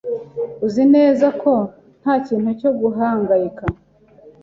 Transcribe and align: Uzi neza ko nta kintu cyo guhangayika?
Uzi 0.65 0.83
neza 0.95 1.27
ko 1.41 1.51
nta 2.01 2.13
kintu 2.27 2.49
cyo 2.59 2.71
guhangayika? 2.79 3.65